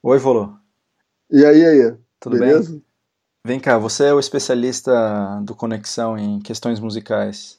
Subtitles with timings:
[0.00, 0.56] Oi, Volô.
[1.28, 1.96] E aí, aí?
[2.20, 2.70] Tudo beleza?
[2.70, 2.82] bem?
[3.44, 4.92] Vem cá, você é o especialista
[5.42, 7.58] do Conexão em questões musicais.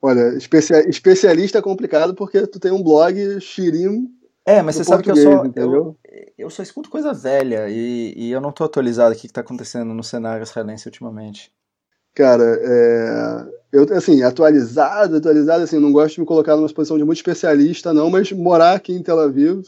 [0.00, 4.08] Olha, especia especialista é complicado porque tu tem um blog Shirim.
[4.46, 5.44] É, mas você sabe que eu só.
[5.56, 5.96] Eu,
[6.38, 9.42] eu só escuto coisa velha e, e eu não tô atualizado o que, que tá
[9.42, 11.52] acontecendo no cenário israelense ultimamente.
[12.14, 17.04] Cara, é, eu, assim, atualizado, atualizado, assim, não gosto de me colocar numa posição de
[17.04, 19.66] muito especialista, não, mas morar aqui em Tel Aviv,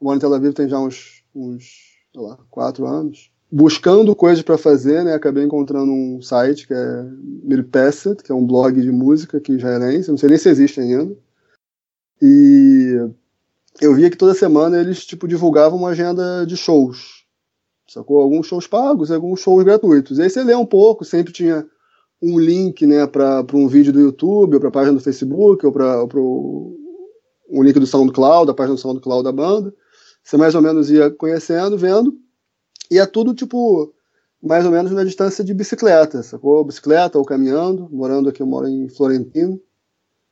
[0.00, 4.56] moro em Tel Aviv tem já uns, uns sei lá, quatro anos, buscando coisas para
[4.56, 7.04] fazer, né, acabei encontrando um site que é
[7.42, 11.16] Mirpesset, que é um blog de música aqui israelense, não sei nem se existe ainda,
[12.22, 13.10] e
[13.80, 17.24] eu via que toda semana eles, tipo, divulgavam uma agenda de shows,
[17.88, 18.20] sacou?
[18.20, 20.18] Alguns shows pagos, alguns shows gratuitos.
[20.18, 21.66] E aí você lê um pouco, sempre tinha
[22.22, 25.72] um link, né, para um vídeo do YouTube, ou para a página do Facebook, ou
[25.72, 26.04] para
[27.50, 29.74] um link do SoundCloud, da página do SoundCloud da banda.
[30.30, 32.16] Você mais ou menos ia conhecendo, vendo,
[32.88, 33.92] e é tudo, tipo,
[34.40, 36.64] mais ou menos na distância de bicicleta, sacou?
[36.64, 39.60] Bicicleta ou caminhando, morando aqui, eu moro em Florentino,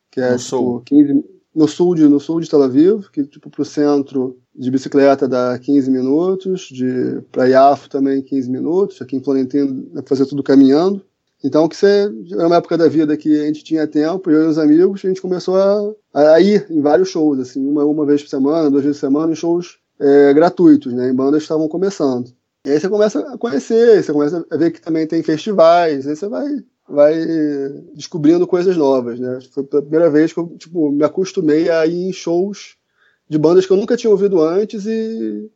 [0.09, 0.83] que é, No tipo, sul.
[0.83, 5.27] 15, no sul de no sul de Tel Aviv, que tipo pro centro de bicicleta
[5.27, 10.45] dá 15 minutos, de para Iafo também 15 minutos, aqui em Florentino pra fazer tudo
[10.45, 11.05] caminhando.
[11.43, 14.47] Então que você era uma época da vida que a gente tinha tempo, eu e
[14.47, 18.23] os amigos, a gente começou a, a ir em vários shows, assim, uma uma vez
[18.23, 21.69] por semana, duas vezes por semana, em shows é, gratuitos, né, em bandas que estavam
[21.69, 22.33] começando.
[22.65, 26.17] E aí você começa a conhecer, você começa a ver que também tem festivais, aí
[26.17, 26.47] você vai
[26.89, 27.15] vai
[27.95, 29.39] descobrindo coisas novas, né?
[29.53, 32.77] Foi a primeira vez que eu tipo, me acostumei a ir em shows
[33.29, 35.51] de bandas que eu nunca tinha ouvido antes e,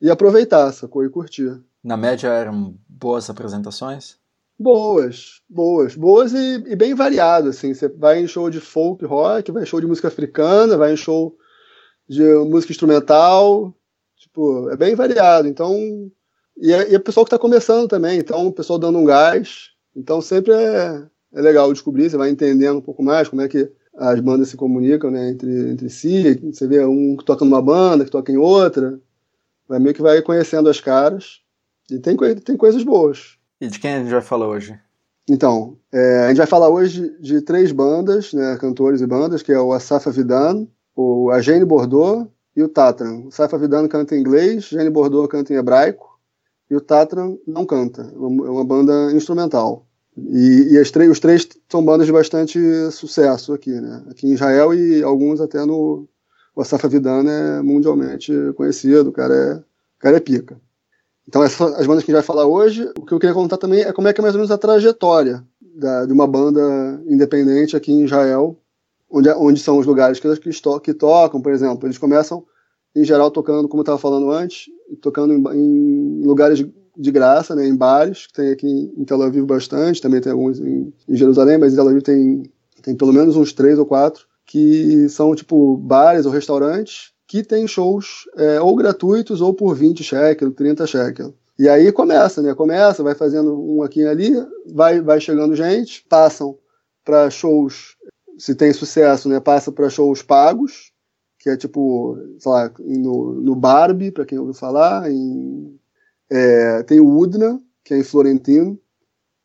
[0.00, 1.04] e aproveitar, sacou?
[1.04, 1.60] E curtir.
[1.84, 4.16] Na média eram boas apresentações?
[4.58, 7.74] Boas, boas, boas e, e bem variado, assim.
[7.74, 10.96] Você vai em show de folk rock, vai em show de música africana, vai em
[10.96, 11.36] show
[12.12, 13.74] de música instrumental,
[14.16, 15.48] tipo, é bem variado.
[15.48, 16.10] Então,
[16.56, 19.70] e é, e é pessoal que está começando também, então o pessoal dando um gás,
[19.96, 21.02] então sempre é,
[21.32, 24.56] é legal descobrir, você vai entendendo um pouco mais como é que as bandas se
[24.56, 26.34] comunicam né, entre, entre si.
[26.52, 28.98] Você vê um que toca numa banda, que toca em outra,
[29.68, 31.40] vai meio que vai conhecendo as caras.
[31.90, 33.36] E tem, tem coisas boas.
[33.60, 34.78] E de quem a gente vai falar hoje?
[35.28, 39.52] Então, é, a gente vai falar hoje de três bandas, né, cantores e bandas, que
[39.52, 43.22] é o Asaf Avidan, o, a Jane Bordeaux e o Tatran.
[43.24, 46.18] O Asaf Avidan canta em inglês, Jane Bordeaux canta em hebraico,
[46.70, 48.02] e o Tatran não canta.
[48.02, 49.86] É uma, é banda instrumental.
[50.16, 52.58] E, e os três são bandas de bastante
[52.90, 54.04] sucesso aqui, né?
[54.10, 56.06] Aqui em Israel e alguns até no.
[56.54, 60.60] O Asaf Avidan é mundialmente conhecido, o cara é, o cara é pica.
[61.26, 62.90] Então, essas as bandas que a gente vai falar hoje.
[62.98, 64.58] O que eu queria contar também é como é que é mais ou menos a
[64.58, 66.60] trajetória da- de uma banda
[67.06, 68.58] independente aqui em Israel,
[69.12, 71.86] onde, é- onde são os lugares que, que, esto- que tocam, por exemplo.
[71.86, 72.44] Eles começam,
[72.96, 74.66] em geral, tocando, como eu estava falando antes,
[75.00, 79.22] tocando em, em lugares de, de graça, né, em bares, que tem aqui em Tel
[79.22, 82.42] Aviv bastante, também tem alguns em, em Jerusalém, mas em Tel Aviv tem,
[82.82, 87.66] tem pelo menos uns três ou quatro, que são tipo bares ou restaurantes que tem
[87.66, 91.32] shows é, ou gratuitos ou por 20 shekel, 30 shekel.
[91.58, 92.54] E aí começa, né?
[92.54, 94.32] Começa, vai fazendo um aqui e ali,
[94.66, 96.58] vai, vai chegando gente, passam
[97.04, 97.96] para shows,
[98.42, 99.38] se tem sucesso, né?
[99.38, 100.90] Passa para shows pagos,
[101.38, 105.78] que é tipo, sei lá, no, no Barbie, para quem ouviu falar, em,
[106.28, 108.76] é, tem o Udna, que é em Florentino,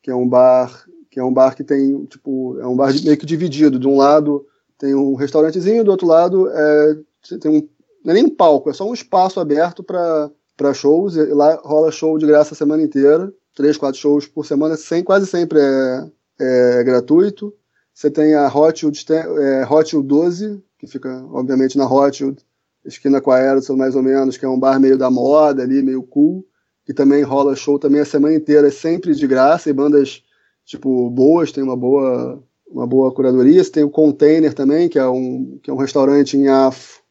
[0.02, 3.16] que é um bar que é um bar que tem tipo é um bar meio
[3.16, 3.78] que dividido.
[3.78, 4.44] De um lado
[4.76, 6.96] tem um restaurantezinho, do outro lado é,
[7.40, 7.68] tem um
[8.04, 11.14] não é nem um palco, é só um espaço aberto para shows.
[11.14, 15.04] E lá rola show de graça a semana inteira, três, quatro shows por semana, sem
[15.04, 16.10] quase sempre é,
[16.40, 17.54] é gratuito.
[17.98, 22.40] Você tem a Rothschild, é, Rothschild 12, que fica obviamente na Rothschild,
[22.84, 25.82] esquina com a Aerosol mais ou menos, que é um bar meio da moda ali,
[25.82, 26.46] meio cool,
[26.86, 30.22] que também rola show também a semana inteira, sempre de graça, e bandas
[30.64, 33.64] tipo boas, tem uma boa uma boa curadoria.
[33.64, 37.02] Você tem o Container também, que é um que é um restaurante em Afo,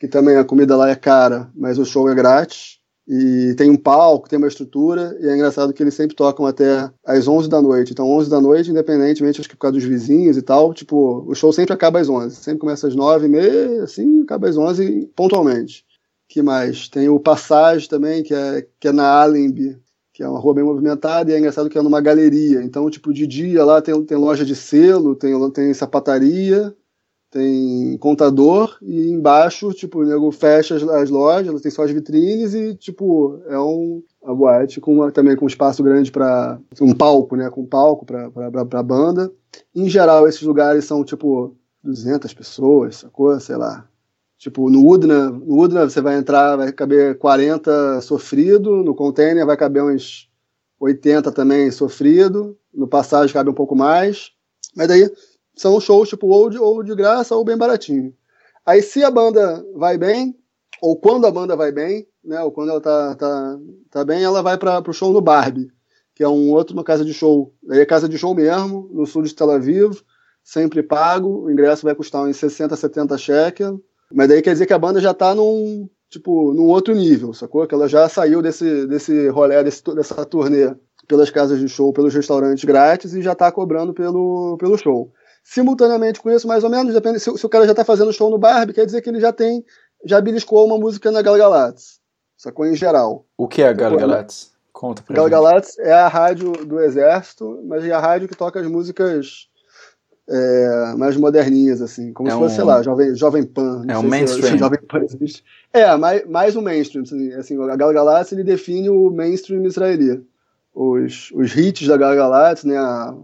[0.00, 2.78] que também a comida lá é cara, mas o show é grátis.
[3.06, 6.88] E tem um palco, tem uma estrutura, e é engraçado que eles sempre tocam até
[7.04, 7.92] às 11 da noite.
[7.92, 11.34] Então, 11 da noite, independentemente, acho que por causa dos vizinhos e tal, tipo, o
[11.34, 12.36] show sempre acaba às 11.
[12.36, 15.84] Sempre começa às 9 e meia, assim, acaba às 11 pontualmente.
[16.28, 16.88] que mais?
[16.88, 19.78] Tem o Passage também, que é, que é na Allenby,
[20.12, 22.62] que é uma rua bem movimentada, e é engraçado que é numa galeria.
[22.62, 26.74] Então, tipo, de dia lá tem, tem loja de selo, tem, tem sapataria,
[27.32, 32.52] tem contador, e embaixo, tipo, o nego fecha as, as lojas, tem só as vitrines,
[32.52, 36.94] e, tipo, é um, uma boate com uma, também com um espaço grande para um
[36.94, 38.30] palco, né, com um palco para
[38.60, 39.32] a banda.
[39.74, 43.40] Em geral, esses lugares são, tipo, 200 pessoas, sacou?
[43.40, 43.88] Sei lá.
[44.36, 49.56] Tipo, no Udna, no Udna você vai entrar, vai caber 40 sofrido, no container vai
[49.56, 50.28] caber uns
[50.78, 54.32] 80 também sofrido, no passagem cabe um pouco mais.
[54.76, 55.10] Mas daí
[55.54, 58.14] são shows tipo ou de, ou de graça ou bem baratinho.
[58.64, 60.36] Aí se a banda vai bem,
[60.80, 63.58] ou quando a banda vai bem, né, ou quando ela tá, tá,
[63.90, 65.70] tá bem, ela vai para o show no Barbie,
[66.14, 67.52] que é um outro uma casa de show.
[67.70, 70.00] Aí é casa de show mesmo, no sul de Tel Aviv,
[70.42, 73.80] sempre pago, o ingresso vai custar uns 60, 70 shekels,
[74.12, 77.66] mas daí quer dizer que a banda já tá num, tipo, num outro nível, sacou?
[77.66, 80.74] Que ela já saiu desse, desse rolê, desse, dessa turnê
[81.08, 85.12] pelas casas de show, pelos restaurantes grátis e já tá cobrando pelo, pelo show.
[85.42, 88.30] Simultaneamente com isso, mais ou menos, depende, se, se o cara já tá fazendo show
[88.30, 89.64] no Barbie, quer dizer que ele já tem,
[90.04, 92.00] já beliscou uma música na Galgalatz,
[92.36, 92.64] sacou?
[92.66, 93.26] Em geral.
[93.36, 94.52] O que é Galgalatz?
[94.72, 98.66] Conta pra Galgalatz é a rádio do exército, mas é a rádio que toca as
[98.66, 99.48] músicas
[100.28, 102.56] é, mais moderninhas, assim, como é se fosse, um...
[102.56, 103.84] sei lá, Jovem, jovem Pan.
[103.88, 104.56] É um mainstream.
[104.56, 105.44] Jovem Pan existe.
[105.72, 107.02] É, mais, mais um mainstream.
[107.02, 110.24] Assim, assim, a Gal Galatz, ele define o mainstream israeli.
[110.74, 113.14] Os, os hits da Gal Galatz, né, a,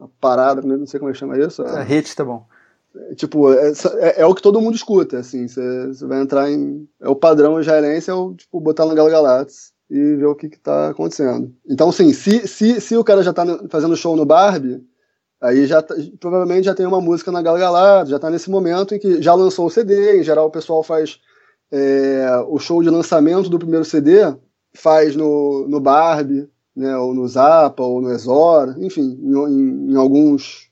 [0.00, 1.62] a parada, né, não sei como é que chama isso.
[1.62, 2.46] A, é, hit tá bom.
[2.94, 6.88] É, tipo, é, é, é, o que todo mundo escuta, assim, você vai entrar em...
[7.00, 10.48] É o padrão israelense, é o, tipo, botar na Gal Galatz e ver o que
[10.48, 11.54] que tá acontecendo.
[11.68, 14.82] Então, assim, se, se, se o cara já tá fazendo show no Barbie,
[15.40, 18.98] Aí já tá, provavelmente já tem uma música na Galgalada, já está nesse momento em
[18.98, 20.18] que já lançou o CD.
[20.18, 21.20] Em geral, o pessoal faz
[21.70, 24.34] é, o show de lançamento do primeiro CD,
[24.74, 29.96] faz no, no Barbie, né, ou no Zappa, ou no Exor, enfim, em, em, em,
[29.96, 30.66] alguns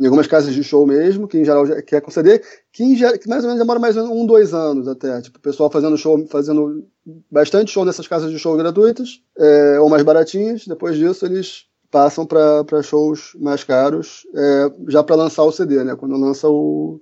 [0.00, 2.42] em algumas casas de show mesmo, que em geral que com CD,
[2.72, 5.20] que, em, que mais ou menos demora mais um, dois anos até.
[5.20, 6.84] Tipo, o pessoal fazendo show, fazendo
[7.30, 10.66] bastante show nessas casas de show gratuitas, é, ou mais baratinhas.
[10.66, 15.94] Depois disso, eles passam para shows mais caros é, já para lançar o CD, né?
[15.94, 17.00] Quando lança o,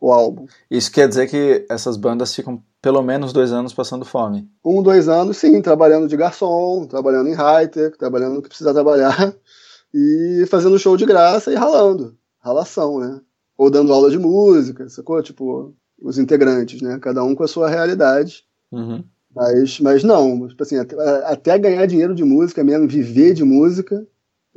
[0.00, 0.46] o álbum.
[0.70, 4.48] Isso quer dizer que essas bandas ficam pelo menos dois anos passando fome?
[4.64, 9.34] Um, dois anos, sim, trabalhando de garçom, trabalhando em high-tech, trabalhando no que precisa trabalhar
[9.92, 12.16] e fazendo show de graça e ralando.
[12.38, 13.20] Ralação, né?
[13.56, 15.20] Ou dando aula de música, sacou?
[15.22, 16.98] Tipo, os integrantes, né?
[17.00, 18.44] Cada um com a sua realidade.
[18.70, 19.02] Uhum.
[19.34, 24.06] Mas, mas não, tipo assim, até, até ganhar dinheiro de música mesmo, viver de música,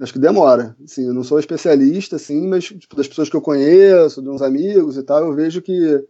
[0.01, 0.75] acho que demora.
[0.83, 4.41] Assim, eu não sou especialista, assim, mas tipo, das pessoas que eu conheço, de uns
[4.41, 6.03] amigos e tal, eu vejo que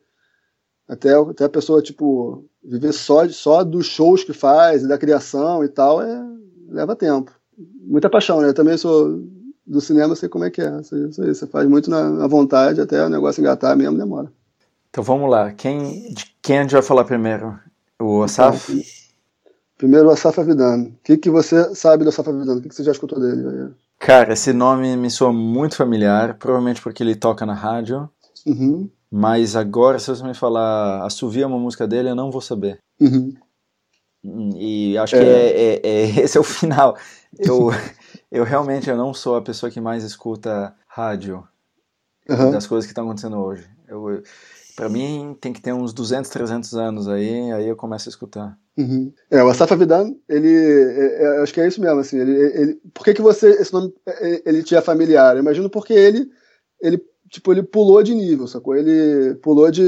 [0.88, 5.70] até, até a pessoa, tipo, viver só, só dos shows que faz, da criação e
[5.70, 6.24] tal, é,
[6.70, 7.32] leva tempo.
[7.58, 8.50] Muita paixão, né?
[8.50, 9.22] Eu também sou
[9.66, 10.82] do cinema, sei como é que é.
[10.82, 14.32] Isso, isso aí, você faz muito na, na, vontade, até o negócio engatar mesmo demora.
[14.90, 15.52] Então vamos lá.
[15.54, 17.58] Quem, de quem a gente vai falar primeiro?
[18.02, 18.72] O Asaf?
[18.72, 18.86] Então,
[19.82, 20.84] Primeiro, o Asaf Avidan.
[20.84, 22.58] O que, que você sabe do Asaf Avidan?
[22.58, 23.74] O que, que você já escutou dele?
[23.98, 28.08] Cara, esse nome me soa muito familiar, provavelmente porque ele toca na rádio.
[28.46, 28.88] Uhum.
[29.10, 32.78] Mas agora, se você me falar assovia uma música dele, eu não vou saber.
[33.00, 33.34] Uhum.
[34.56, 35.20] E acho é.
[35.20, 36.96] que é, é, é, esse é o final.
[37.40, 37.72] Eu,
[38.32, 41.44] eu realmente eu não sou a pessoa que mais escuta rádio
[42.30, 42.52] uhum.
[42.52, 43.68] das coisas que estão acontecendo hoje.
[43.88, 44.22] Eu,
[44.76, 48.61] para mim tem que ter uns 200, 300 anos aí, aí eu começo a escutar.
[48.82, 49.14] Uhum.
[49.30, 52.82] É, o Asaf Avidan, ele, é, é, acho que é isso mesmo, assim, ele, ele,
[52.94, 55.36] por que que você, esse nome, é, ele te é familiar?
[55.36, 56.28] Eu imagino porque ele,
[56.82, 57.00] ele,
[57.30, 58.76] tipo, ele pulou de nível, sacou?
[58.76, 59.84] Ele pulou de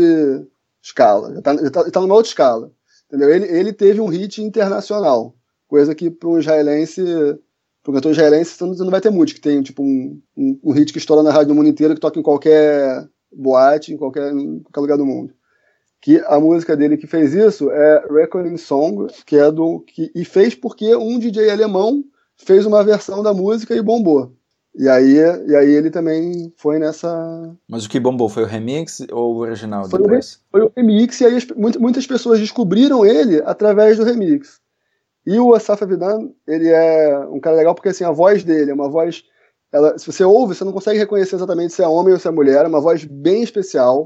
[0.81, 2.71] escala, ele tá, ele tá, tá numa outra escala,
[3.07, 3.29] entendeu?
[3.29, 5.35] Ele, ele teve um hit internacional,
[5.67, 7.01] coisa que para um israelense,
[7.81, 10.71] para um cantor israelense, você não vai ter muito, que tem, tipo, um, um, um
[10.71, 14.31] hit que estoura na rádio do mundo inteiro, que toca em qualquer boate, em qualquer,
[14.31, 15.33] em qualquer lugar do mundo
[16.03, 20.25] que a música dele que fez isso é Reckoning Song, que é do que e
[20.25, 22.03] fez porque um DJ alemão
[22.35, 24.35] fez uma versão da música e bombou.
[24.75, 25.15] E aí,
[25.47, 27.55] e aí ele também foi nessa.
[27.69, 30.33] Mas o que bombou foi o remix ou o original foi depois?
[30.33, 31.37] O, foi o remix e aí
[31.79, 34.59] muitas pessoas descobriram ele através do remix.
[35.25, 38.73] E o Asaf Avidan, ele é um cara legal porque assim a voz dele é
[38.73, 39.23] uma voz,
[39.71, 42.31] ela, se você ouve, você não consegue reconhecer exatamente se é homem ou se é
[42.31, 44.05] mulher, é uma voz bem especial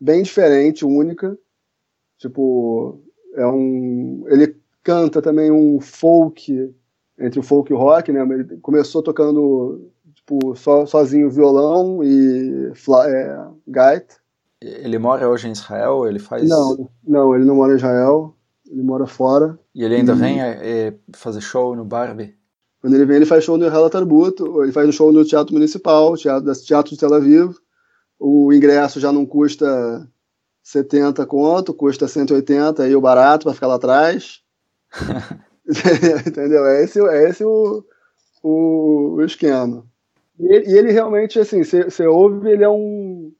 [0.00, 1.36] bem diferente, única.
[2.18, 3.00] Tipo,
[3.34, 4.24] é um.
[4.28, 6.74] Ele canta também um folk,
[7.18, 8.20] entre o folk e o rock, né?
[8.22, 12.72] Ele começou tocando tipo, so, sozinho violão e
[13.06, 14.16] é, gaita.
[14.60, 16.06] Ele mora hoje em Israel?
[16.06, 16.48] Ele faz.
[16.48, 18.34] Não, não, ele não mora em Israel.
[18.68, 19.58] Ele mora fora.
[19.74, 20.16] E ele ainda e...
[20.16, 22.36] vem é, fazer show no Barbie?
[22.80, 25.52] Quando ele vem, ele faz show no Hala Tarbuto, ele faz um show no Teatro
[25.52, 27.56] Municipal, Teatro, Teatro de Tel Aviv
[28.18, 30.08] o ingresso já não custa
[30.62, 34.42] 70 conto, custa 180 aí o barato para ficar lá atrás.
[36.26, 36.66] Entendeu?
[36.66, 37.84] É esse, é esse o,
[38.42, 39.86] o, o esquema.
[40.38, 43.32] E ele, e ele, realmente, assim, você ouve, ele é um,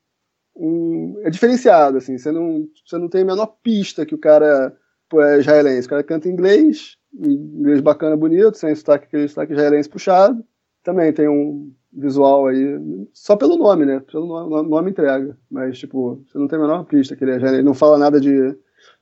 [0.56, 4.76] um, é diferenciado, assim, você não, não tem a menor pista que o cara
[5.14, 5.86] é israelense.
[5.86, 10.44] O cara canta inglês, inglês bacana, bonito, sem sotaque, aquele sotaque israelense puxado.
[10.82, 12.78] Também tem um visual aí,
[13.12, 14.00] só pelo nome, né?
[14.10, 15.36] Pelo nome, nome entrega.
[15.50, 17.36] Mas, tipo, você não tem a menor pista que ele é.
[17.36, 18.56] Ele não fala nada de,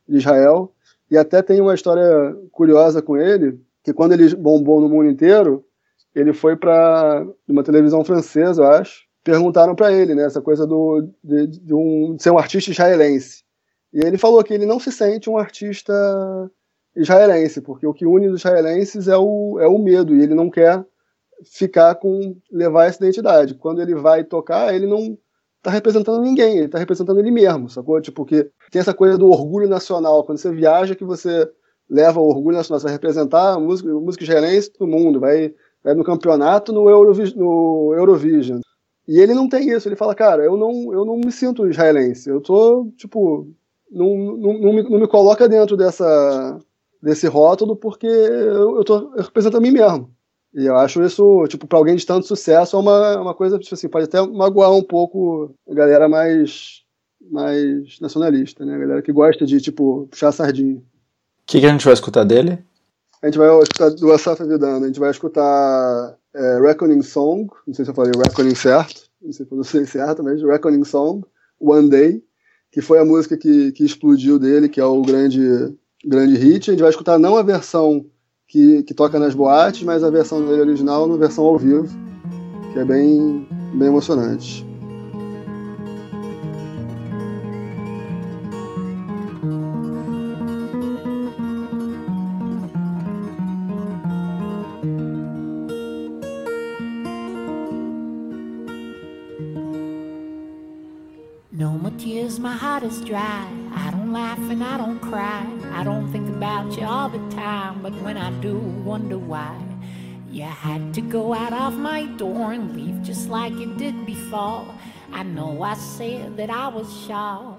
[0.09, 0.73] de Israel.
[1.11, 5.65] E até tem uma história curiosa com ele, que quando ele bombou no mundo inteiro,
[6.15, 11.09] ele foi para uma televisão francesa, eu acho, perguntaram para ele, né, essa coisa do,
[11.23, 13.45] de, de, um, de ser um artista israelense.
[13.93, 15.93] E ele falou que ele não se sente um artista
[16.97, 20.51] israelense, porque o que une os israelenses é o, é o medo, e ele não
[20.51, 20.85] quer
[21.45, 23.55] ficar com levar essa identidade.
[23.55, 25.19] Quando ele vai tocar, ele não
[25.59, 28.01] está representando ninguém, ele está representando ele mesmo, sacou?
[28.01, 31.51] Tipo, que tem essa coisa do orgulho nacional, quando você viaja que você
[31.89, 35.55] leva o orgulho nacional, você vai representar a música, a música israelense do mundo, vai,
[35.83, 38.61] vai no campeonato no, Eurovis, no Eurovision.
[39.09, 42.29] E ele não tem isso, ele fala, cara, eu não, eu não me sinto israelense,
[42.29, 43.49] eu tô, tipo,
[43.91, 46.59] não, não, não, me, não me coloca dentro dessa,
[47.01, 50.16] desse rótulo porque eu, eu tô representando a mim mesmo.
[50.57, 53.75] E eu acho isso, tipo, para alguém de tanto sucesso, é uma, uma coisa, tipo
[53.75, 56.83] assim, pode até magoar um pouco a galera mais,
[57.31, 58.75] mais nacionalista, né?
[58.75, 60.77] A galera que gosta de, tipo, puxar a sardinha.
[60.77, 60.83] O
[61.45, 62.59] que, que a gente vai escutar dele?
[63.23, 67.75] A gente vai escutar do Asaf Vidana, a gente vai escutar é, Reckoning Song, não
[67.75, 71.23] sei se eu falei Reckoning certo, não sei se eu sei certo, mas Reckoning Song,
[71.61, 72.25] One Day,
[72.73, 75.41] que foi a música que, que explodiu dele, que é o grande,
[76.03, 76.71] grande hit.
[76.71, 78.07] A gente vai escutar não a versão
[78.47, 81.89] que, que toca nas boates, mas a versão dele original na versão ao vivo,
[82.73, 84.67] que é bem, bem emocionante.
[102.87, 103.51] is dry.
[103.75, 105.56] I don't laugh and I don't cry.
[105.77, 109.55] I don't think about you all the time, but when I do, wonder why.
[110.31, 114.67] You had to go out of my door and leave just like you did before.
[115.13, 117.59] I know I said that I was sure,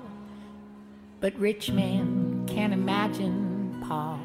[1.21, 4.19] but rich men can't imagine Paul.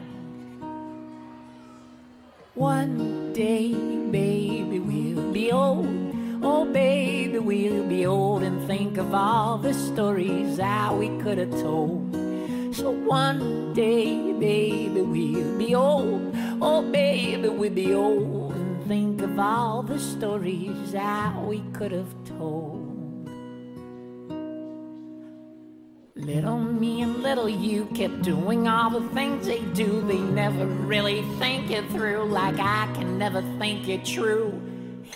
[2.54, 3.74] One day,
[4.10, 6.12] baby, we'll be old
[6.44, 11.52] Oh, baby, we'll be old and think of all the stories that we could have
[11.60, 12.21] told.
[12.72, 16.34] So one day, baby, we'll be old.
[16.62, 22.14] Oh, baby, we'll be old and think of all the stories that we could have
[22.24, 23.28] told.
[26.16, 30.00] Little me and little you kept doing all the things they do.
[30.00, 34.58] They never really think it through, like I can never think it true.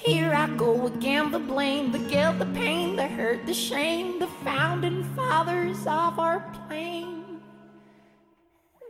[0.02, 4.26] Here I go again, the blame, the guilt, the pain, the hurt, the shame, the
[4.44, 7.15] founding fathers of our plane.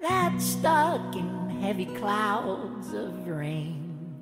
[0.09, 4.15] That's stuck in heavy clouds of rain.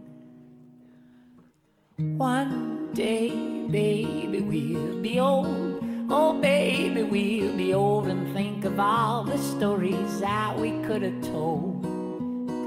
[1.99, 3.29] One day,
[3.71, 5.85] baby, we'll be old.
[6.09, 11.21] Oh, baby, we'll be old and think of all the stories that we could have
[11.21, 11.85] told.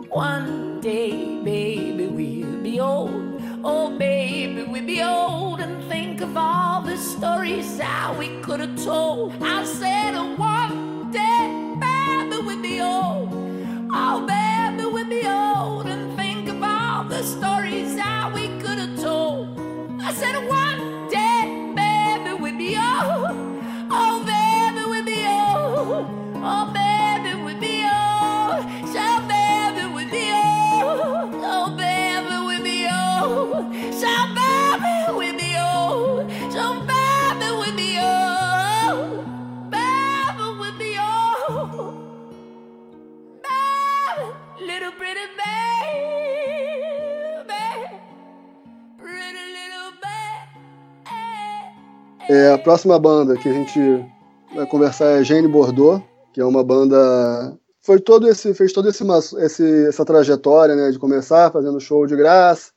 [0.09, 3.41] One day, baby, we'll be old.
[3.63, 8.83] Oh, baby, we'll be old and think of all the stories that we could have
[8.83, 9.33] told.
[9.41, 10.87] I said, one
[14.00, 19.60] Oh, baby, we'd be old and think all the stories that we could have told.
[20.01, 20.36] I said,
[52.58, 53.80] a próxima banda que a gente
[54.56, 59.04] vai conversar é Jane Bordeaux, que é uma banda foi todo esse fez toda esse,
[59.38, 62.72] esse, essa trajetória, né, de começar fazendo show de graça,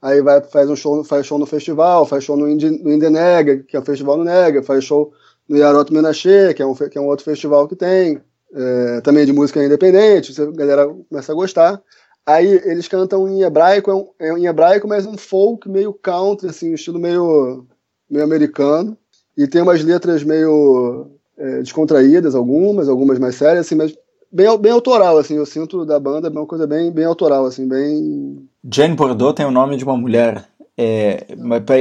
[0.00, 3.58] aí vai faz um show faz show no festival, faz show no Indie, no Nega,
[3.58, 5.12] que é o festival no Nega, faz show
[5.46, 8.20] no Yarot Menaché, que é um que é um outro festival que tem,
[8.54, 11.82] é, também de música independente, a galera começa a gostar.
[12.24, 16.48] Aí eles cantam em hebraico, é, um, é em hebraico, mas um folk meio country,
[16.48, 17.66] assim, estilo meio
[18.08, 18.96] meio americano,
[19.36, 23.94] e tem umas letras meio é, descontraídas, algumas, algumas mais sérias, assim, mas
[24.32, 28.48] bem, bem autoral, assim, eu sinto da banda uma coisa bem, bem autoral, assim, bem...
[28.72, 31.26] Jane Bordeaux tem o nome de uma mulher, é,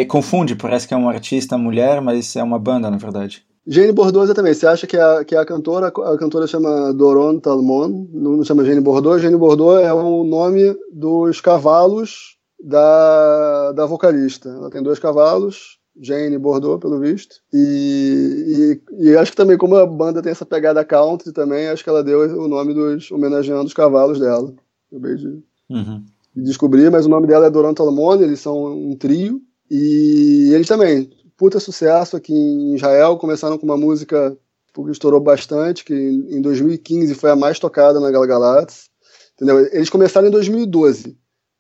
[0.08, 3.46] confunde, parece que é uma artista mulher, mas é uma banda, na verdade.
[3.68, 4.54] Jane Bordeaux também.
[4.54, 8.80] Você acha que a, que a cantora, a cantora chama Doron Talmon, não, chama Jane
[8.80, 9.22] Bordeaux.
[9.22, 14.50] Jane Bordeaux é o nome dos cavalos da, da vocalista.
[14.50, 17.38] Ela tem dois cavalos, Jane Bordeaux, pelo visto.
[17.54, 21.84] E, e, e, acho que também, como a banda tem essa pegada country também, acho
[21.84, 24.54] que ela deu o nome dos, homenageando os cavalos dela.
[24.92, 25.28] Acabei de,
[25.70, 26.04] uhum.
[26.36, 29.42] de descobrir, mas o nome dela é Doron Talmon, eles são um trio.
[29.70, 33.18] E eles também puta sucesso aqui em Israel.
[33.18, 34.38] Começaram com uma música
[34.74, 38.90] que estourou bastante, que em 2015 foi a mais tocada na Galgalatz.
[39.36, 39.60] Entendeu?
[39.72, 41.18] Eles começaram em 2012.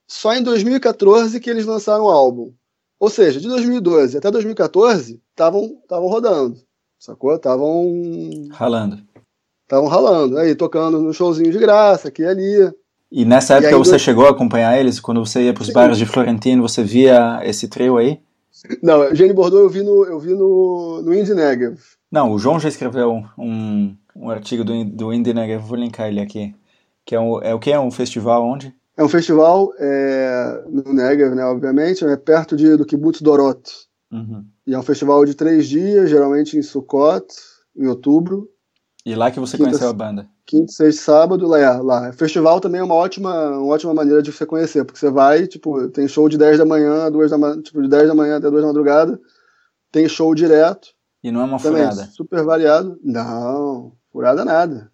[0.07, 2.53] Só em 2014 que eles lançaram o álbum.
[3.05, 6.57] Ou seja, de 2012 até 2014 estavam rodando,
[6.97, 7.35] sacou?
[7.35, 8.97] Estavam ralando.
[9.61, 12.73] Estavam ralando, aí tocando no showzinho de graça aqui e ali.
[13.11, 14.99] E nessa época e você chegou a acompanhar eles?
[14.99, 18.19] Quando você ia para os bares de Florentino, você via esse trio aí?
[18.81, 21.77] Não, Jane Bordeaux eu vi no, eu vi no, no Indie Negev.
[22.11, 26.19] Não, o João já escreveu um, um artigo do, do Indie Negev, vou linkar ele
[26.19, 26.55] aqui.
[27.05, 27.71] Que é, um, é o que?
[27.71, 28.73] É um festival onde?
[28.97, 33.69] É um festival é, no Negev, né, obviamente, é perto de, do Kibbutz Dorot.
[34.11, 34.45] Uhum.
[34.65, 37.25] E é um festival de três dias, geralmente em Sukkot,
[37.75, 38.49] em outubro.
[39.05, 40.29] E lá que você Quinta, conheceu a banda?
[40.45, 42.13] quinta, sexta, sábado, lá, é, lá.
[42.13, 45.89] Festival também é uma ótima, uma ótima maneira de você conhecer, porque você vai, tipo,
[45.89, 48.61] tem show de 10 da manhã, 2 da tipo, de 10 da manhã até 2
[48.61, 49.19] da madrugada,
[49.91, 50.89] tem show direto.
[51.23, 52.09] E não é uma também, furada?
[52.11, 52.99] Super variado.
[53.03, 54.91] Não, furada nada.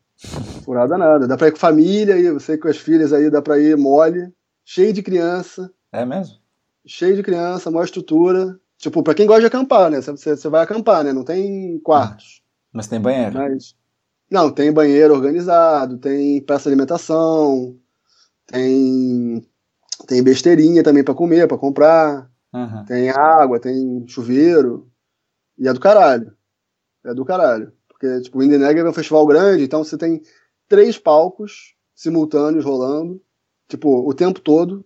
[0.63, 1.27] Furada nada.
[1.27, 4.31] Dá pra ir com família, aí, você com as filhas aí, dá pra ir mole,
[4.63, 5.71] cheio de criança.
[5.91, 6.37] É mesmo?
[6.85, 8.59] Cheio de criança, maior estrutura.
[8.77, 10.01] Tipo, pra quem gosta de acampar, né?
[10.01, 11.13] Você, você vai acampar, né?
[11.13, 12.41] Não tem quartos.
[12.73, 13.37] Mas tem banheiro.
[13.37, 13.75] Mas
[14.29, 17.77] não, tem banheiro organizado, tem praça de alimentação,
[18.47, 19.45] tem,
[20.07, 22.85] tem besteirinha também para comer, para comprar, uhum.
[22.85, 24.89] tem água, tem chuveiro.
[25.59, 26.33] E é do caralho.
[27.03, 27.73] É do caralho.
[28.01, 30.23] Porque, tipo, o Indenegra é um festival grande, então você tem
[30.67, 33.21] três palcos simultâneos rolando,
[33.69, 34.83] tipo, o tempo todo,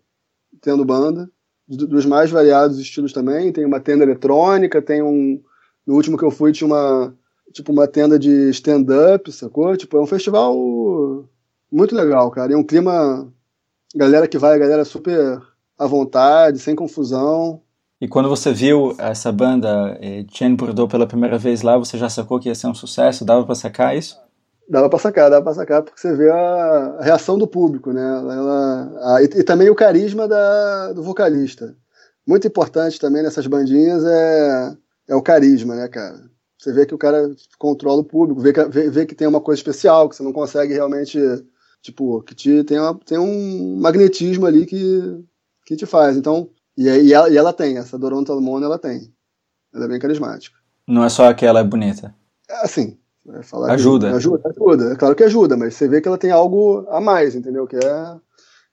[0.59, 1.31] tendo banda,
[1.65, 3.53] dos mais variados estilos também.
[3.53, 5.41] Tem uma tenda eletrônica, tem um.
[5.87, 7.15] No último que eu fui tinha uma
[7.53, 9.77] tipo uma tenda de stand-up, sacou?
[9.77, 10.53] Tipo, é um festival
[11.71, 12.51] muito legal, cara.
[12.51, 13.31] E um clima.
[13.95, 15.41] Galera que vai, galera super
[15.77, 17.61] à vontade, sem confusão.
[18.05, 20.23] E quando você viu essa banda, eh,
[20.55, 23.25] Bordeaux, pela primeira vez lá, você já sacou que ia ser um sucesso?
[23.25, 24.15] Dava para sacar isso?
[24.69, 28.03] Dava para sacar, dava para sacar, porque você vê a, reação do público, né?
[28.03, 31.75] Ela, a, e, e, também o carisma da, do vocalista.
[32.27, 34.77] Muito importante também nessas bandinhas é,
[35.09, 36.29] é o carisma, né, cara?
[36.59, 39.41] Você vê que o cara controla o público, vê que, vê, vê que tem uma
[39.41, 41.19] coisa especial, que você não consegue realmente.
[41.81, 45.23] Tipo, que te, tem, uma, tem um magnetismo ali que,
[45.65, 46.15] que te faz.
[46.15, 49.13] Então, e, e, ela, e ela tem, essa Doronta Talmone, ela tem.
[49.73, 50.57] Ela é bem carismática.
[50.87, 52.13] Não é só que ela é bonita.
[52.49, 52.97] É, assim,
[53.43, 54.09] falar ajuda.
[54.09, 54.49] Que, ajuda.
[54.49, 57.65] Ajuda, é claro que ajuda, mas você vê que ela tem algo a mais, entendeu?
[57.65, 58.15] Que é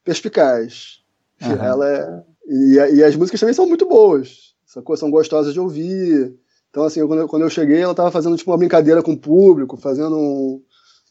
[0.05, 1.01] perspicaz.
[1.41, 1.53] Uhum.
[1.53, 2.23] Ela é.
[2.47, 4.55] E, e, as músicas também são muito boas.
[4.97, 6.35] São gostosas de ouvir.
[6.71, 9.19] Então, assim, quando eu, quando eu cheguei, ela tava fazendo tipo uma brincadeira com o
[9.19, 10.63] público, fazendo um.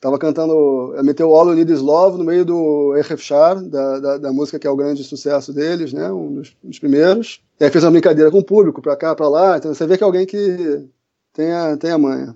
[0.02, 0.96] Tava cantando.
[1.04, 4.66] Meteu All You Need Is Love no meio do Erefchar, da, da, da, música que
[4.66, 6.12] é o grande sucesso deles, né?
[6.12, 7.40] Um dos, dos primeiros.
[7.60, 9.58] E aí fez uma brincadeira com o público, pra cá, pra lá.
[9.58, 10.90] Então você vê que é alguém que
[11.32, 12.36] tem a, tem a manha.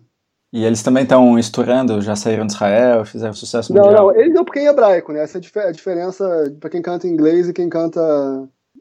[0.54, 4.08] E eles também estão estourando, já saíram de Israel, fizeram sucesso não, mundial?
[4.08, 5.24] Não, não, eles não porque em hebraico, né?
[5.24, 8.00] Essa é a diferença para quem canta em inglês e quem canta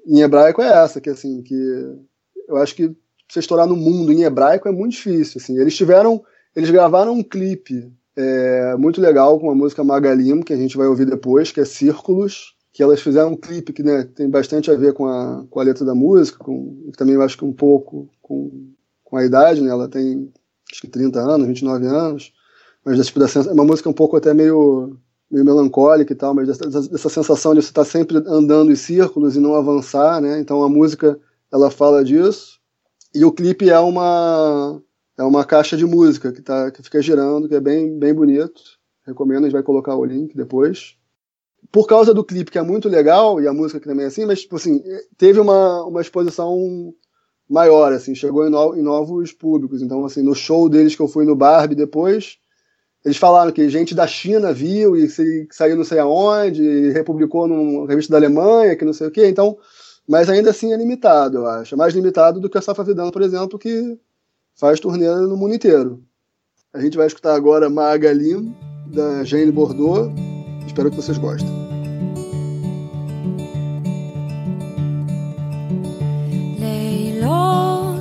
[0.06, 1.56] em hebraico é essa, que assim, que
[2.46, 2.94] eu acho que
[3.26, 5.40] você estourar no mundo em hebraico é muito difícil.
[5.42, 5.58] Assim.
[5.58, 6.22] Eles tiveram,
[6.54, 10.86] eles gravaram um clipe é, muito legal com a música Magalim, que a gente vai
[10.86, 14.74] ouvir depois, que é Círculos, que elas fizeram um clipe que né, tem bastante a
[14.74, 18.72] ver com a, com a letra da música, com, também acho que um pouco com,
[19.02, 19.70] com a idade, né?
[19.70, 20.32] Ela tem
[20.70, 22.32] acho que 30 anos, 29 anos,
[22.84, 24.98] mas tipo, é uma música um pouco até meio
[25.30, 28.76] meio melancólica e tal, mas dessa, dessa sensação de você estar tá sempre andando em
[28.76, 30.38] círculos e não avançar, né?
[30.38, 31.18] Então a música
[31.52, 32.60] ela fala disso.
[33.14, 34.80] E o clipe é uma
[35.16, 38.60] é uma caixa de música que, tá, que fica girando, que é bem, bem bonito.
[39.06, 40.96] Recomendo, a gente vai colocar o link depois.
[41.70, 44.26] Por causa do clipe, que é muito legal, e a música que também é assim,
[44.26, 44.82] mas, tipo assim,
[45.16, 46.94] teve uma, uma exposição
[47.48, 49.82] maior, assim, chegou em, no, em novos públicos.
[49.82, 52.38] Então, assim, no show deles que eu fui no Barbie depois,
[53.04, 57.46] eles falaram que gente da China viu e se, saiu não sei aonde, e republicou
[57.46, 59.28] numa revista da Alemanha, que não sei o quê.
[59.28, 59.58] Então,
[60.08, 61.74] mas ainda assim é limitado, eu acho.
[61.74, 63.98] É mais limitado do que a Safa Vidano, por exemplo, que
[64.58, 66.02] faz turnê no mundo inteiro.
[66.72, 68.54] A gente vai escutar agora Magalim,
[68.92, 70.12] da Jane Bordeaux.
[70.66, 71.48] Espero que vocês gostem.
[76.58, 78.00] Leilot,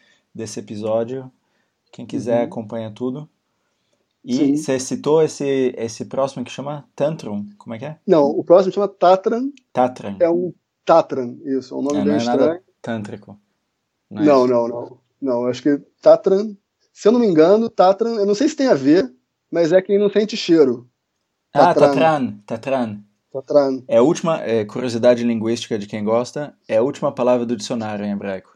[0.33, 1.31] desse episódio.
[1.91, 2.45] Quem quiser Uhum.
[2.45, 3.27] acompanha tudo.
[4.23, 4.55] E Sim.
[4.57, 7.45] você citou esse, esse próximo que chama Tantrum.
[7.57, 7.97] Como é que é?
[8.05, 10.15] Não, o próximo chama Tatran, Tatran.
[10.19, 10.53] é um
[10.85, 12.39] Tatran, isso, é um nome É, bem não é estranho.
[12.39, 13.39] nada tântrico.
[14.09, 14.97] Não, é Não, não, não.
[15.21, 16.55] Não, acho que Tatran,
[16.93, 19.11] se eu não me engano, Tatran, eu não sei se tem a ver,
[19.51, 20.87] mas é quem não sente cheiro.
[21.53, 21.73] Ah.
[21.73, 22.35] Tatran.
[22.45, 22.99] Tatran.
[23.31, 23.83] Tatran.
[23.87, 28.05] É a última, é, curiosidade linguística de quem gosta, é a última palavra do dicionário
[28.05, 28.50] em hebraico.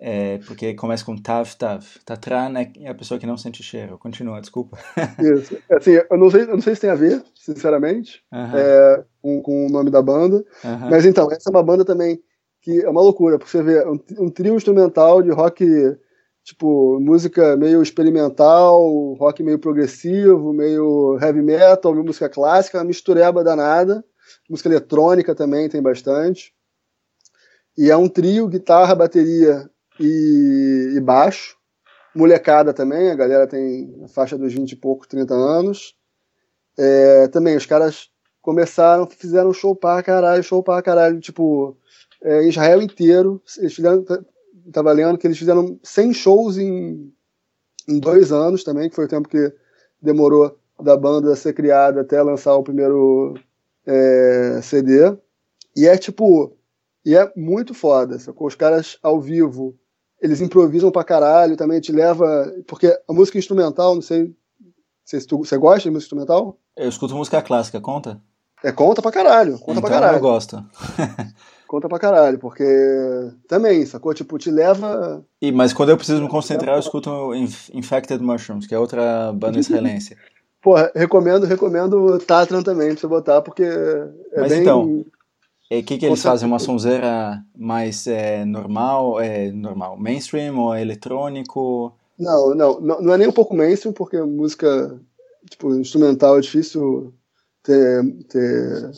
[0.00, 1.84] É, porque começa com tav, tav.
[2.04, 3.98] Tatran é a pessoa que não sente cheiro.
[3.98, 4.78] Continua, desculpa.
[5.18, 5.56] Isso.
[5.70, 9.42] Assim, eu não sei, eu não sei se tem a ver, sinceramente, Aham, é, com,
[9.42, 10.44] com o nome da banda.
[10.64, 10.90] aham.
[10.90, 12.20] Mas então, essa é uma banda também
[12.60, 15.64] que é uma loucura, porque você vê um, um trio instrumental de rock,
[16.42, 24.04] tipo, música meio experimental, rock meio progressivo, meio heavy metal, música clássica, uma mistureba danada.
[24.50, 26.52] Música eletrônica também tem bastante.
[27.76, 29.68] E é um trio, guitarra, bateria
[30.00, 31.56] e, e baixo.
[32.14, 35.94] Molecada também, a galera tem a faixa dos 20 e poucos, 30 anos.
[36.78, 38.08] É, também, os caras
[38.40, 41.76] começaram, fizeram show pra caralho, show pra caralho, tipo,
[42.22, 43.42] é, Israel inteiro.
[43.58, 44.04] Eles fizeram,
[44.72, 47.12] tava lendo que eles fizeram 100 shows em,
[47.86, 49.52] em dois anos também, que foi o tempo que
[50.00, 53.34] demorou da banda ser criada até lançar o primeiro
[53.84, 55.16] é, CD.
[55.76, 56.55] E é tipo,
[57.06, 58.46] e é muito foda, sacou?
[58.48, 59.74] Os caras ao vivo,
[60.20, 64.34] eles improvisam pra caralho, também te leva, porque a música instrumental, não sei,
[65.04, 66.58] se tu, você gosta de música instrumental?
[66.76, 68.20] Eu escuto música clássica, conta?
[68.64, 70.16] É conta pra caralho, conta então pra caralho.
[70.16, 70.62] eu gosto.
[71.66, 72.64] Conta pra caralho, porque
[73.48, 74.14] também, sacou?
[74.14, 75.24] Tipo, te leva.
[75.42, 79.32] E, mas quando eu preciso me concentrar, eu escuto Inf- Infected Mushrooms, que é outra
[79.32, 80.16] banda israelense.
[80.62, 84.60] Porra, recomendo, recomendo Tatran também pra você botar, porque é Mas bem.
[84.62, 85.04] então,
[85.70, 86.46] E o que, que eles fazem?
[86.46, 91.92] Uma sonzeira mais é, normal, é, normal, mainstream ou eletrônico?
[92.18, 94.98] Não, não, não, não é nem um pouco mainstream, porque música
[95.50, 97.12] tipo, instrumental é difícil
[97.62, 98.90] ter, ter-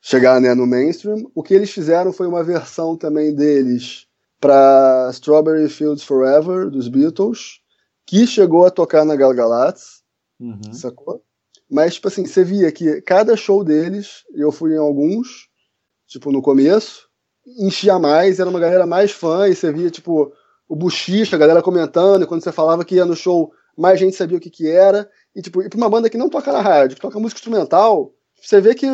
[0.00, 1.30] chegar né, no mainstream.
[1.34, 4.06] O que eles fizeram foi uma versão também deles
[4.40, 7.60] para Strawberry Fields Forever, dos Beatles,
[8.04, 10.02] que chegou a tocar na Galgalatz.
[10.40, 10.72] Uhum.
[10.72, 11.22] sacou?
[11.70, 15.48] Mas, tipo assim, você via que cada show deles, eu fui em alguns,
[16.12, 17.08] tipo, no começo,
[17.58, 20.32] enchia mais, era uma galera mais fã, e você via, tipo,
[20.68, 24.16] o buchicho, a galera comentando, e quando você falava que ia no show, mais gente
[24.16, 26.60] sabia o que que era, e, tipo, e pra uma banda que não toca na
[26.60, 28.86] rádio, que toca música instrumental, você vê que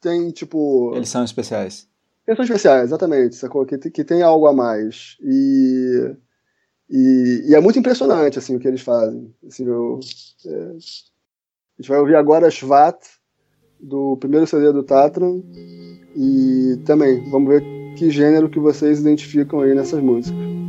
[0.00, 0.92] tem, tipo...
[0.96, 1.86] Eles são especiais.
[2.26, 3.66] Eles são especiais, exatamente, sacou?
[3.66, 5.16] Que, que tem algo a mais.
[5.20, 6.16] E,
[6.88, 9.34] e, e é muito impressionante, assim, o que eles fazem.
[9.46, 10.00] Assim, eu,
[10.46, 12.96] é, a gente vai ouvir agora Shvat,
[13.82, 15.40] do primeiro CD do Tatran,
[16.14, 17.64] e também, vamos ver
[17.96, 20.61] que gênero que vocês identificam aí nessas músicas.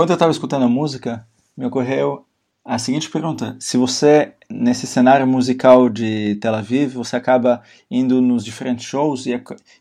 [0.00, 2.24] Enquanto eu estava escutando a música, me ocorreu
[2.64, 8.42] a seguinte pergunta: se você nesse cenário musical de Tel Aviv, você acaba indo nos
[8.42, 9.32] diferentes shows e,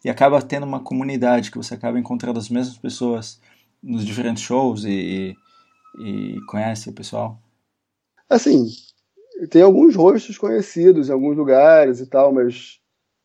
[0.03, 3.39] e acaba tendo uma comunidade que você acaba encontrando as mesmas pessoas
[3.81, 5.37] nos diferentes shows e,
[5.97, 7.39] e, e conhece o pessoal?
[8.29, 8.67] Assim,
[9.49, 12.81] tem alguns rostos conhecidos em alguns lugares e tal, mas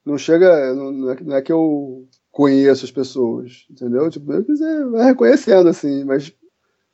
[0.07, 4.09] não chega, não é, não é que eu conheço as pessoas, entendeu?
[4.09, 6.33] Tipo, você vai reconhecendo assim, mas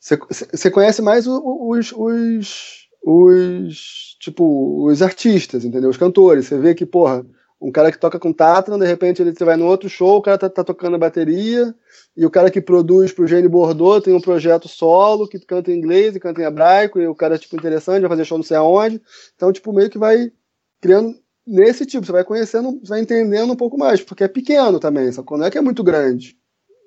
[0.00, 5.90] você conhece mais os, os, os, tipo, os artistas, entendeu?
[5.90, 6.46] Os cantores.
[6.46, 7.24] Você vê que, porra,
[7.60, 10.38] um cara que toca com Tatran, de repente ele vai no outro show, o cara
[10.38, 11.74] tá, tá tocando a bateria,
[12.16, 15.76] e o cara que produz pro Gene Bordeaux tem um projeto solo, que canta em
[15.76, 18.44] inglês e canta em hebraico, e o cara é, tipo, interessante, vai fazer show não
[18.44, 19.02] sei aonde.
[19.36, 20.32] Então, tipo, meio que vai
[20.80, 21.14] criando
[21.46, 25.36] nesse tipo, você vai conhecendo, vai entendendo um pouco mais, porque é pequeno também, sacou?
[25.36, 26.39] Não é que é muito grande.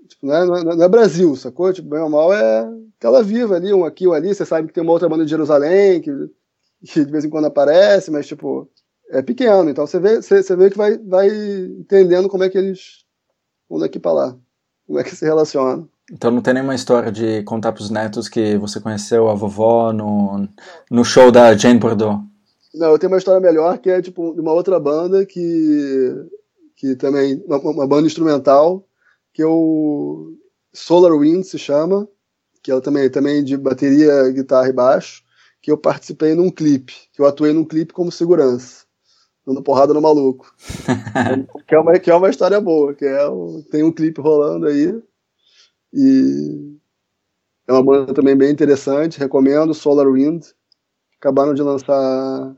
[0.07, 1.71] Tipo, não, é, não, é, não é Brasil, sacou?
[1.71, 4.33] Tipo, bem ou mal é Tel viva ali, um aqui, um ali.
[4.33, 6.11] Você sabe que tem uma outra banda de Jerusalém que,
[6.85, 8.69] que de vez em quando aparece, mas, tipo,
[9.09, 9.69] é pequeno.
[9.69, 13.05] Então você vê, você, você vê que vai, vai entendendo como é que eles
[13.69, 14.37] vão daqui para lá,
[14.87, 15.87] como é que se relaciona.
[16.11, 20.47] Então não tem nenhuma história de contar pros netos que você conheceu a vovó no,
[20.91, 22.21] no show da Jane Bordeaux?
[22.73, 26.13] Não, eu tenho uma história melhor que é tipo de uma outra banda que,
[26.75, 28.85] que também, uma, uma banda instrumental
[29.33, 30.37] que é o
[30.71, 32.07] Solar Wind se chama,
[32.61, 35.23] que ela também também de bateria, guitarra e baixo,
[35.61, 38.85] que eu participei num clipe, que eu atuei num clipe como segurança,
[39.45, 40.53] dando porrada no maluco.
[41.67, 43.19] que, é uma, que é uma história boa, que é
[43.71, 45.01] tem um clipe rolando aí
[45.91, 46.77] e
[47.67, 50.43] é uma banda também bem interessante, recomendo Solar Wind.
[51.19, 52.55] Acabaram de lançar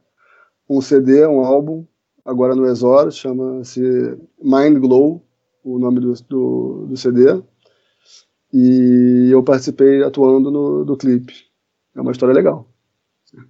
[0.68, 1.86] um CD, um álbum,
[2.24, 3.80] agora no Exor, chama-se
[4.42, 5.26] Mind Glow
[5.66, 7.42] o nome do, do, do CD.
[8.54, 11.34] E eu participei atuando no, do clipe.
[11.96, 12.68] É uma história legal.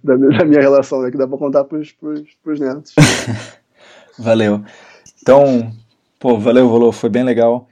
[0.02, 2.94] Da, da minha relação, né, que dá pra contar pros, pros, pros netos.
[4.18, 4.64] valeu.
[5.22, 5.70] Então,
[6.18, 7.68] pô, valeu, Volô, foi bem legal.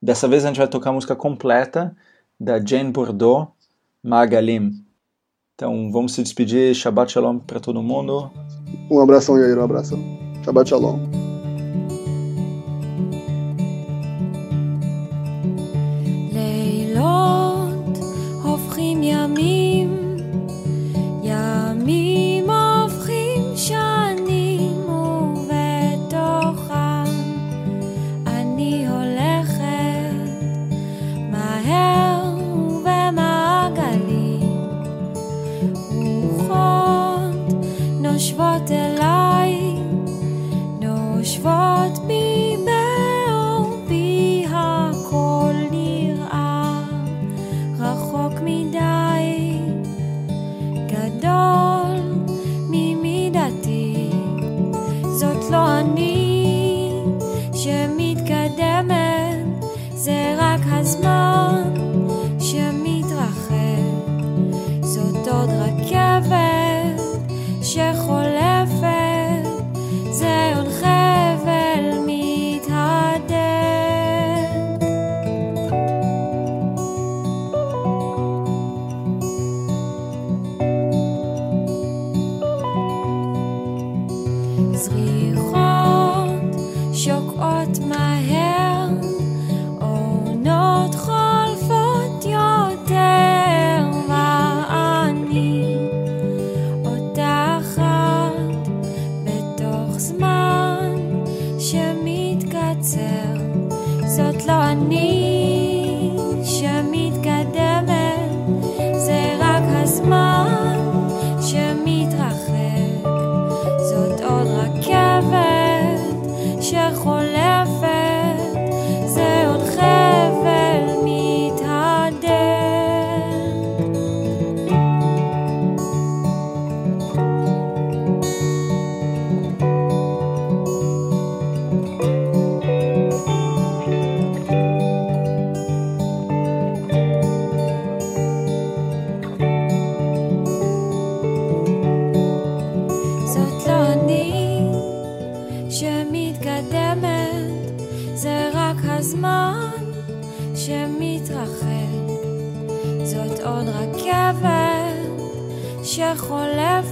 [0.00, 1.96] Dessa vez a gente vai tocar a música completa
[2.38, 3.48] da Jane Bordeaux,
[4.02, 4.84] Magalim.
[5.54, 6.72] Então vamos se despedir.
[6.74, 8.30] Shabbat Shalom para todo mundo.
[8.88, 9.98] Um abração, Yair, um abração.
[10.44, 11.27] Shabbat Shalom.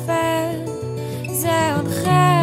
[0.05, 0.65] fell,
[1.41, 2.36] ze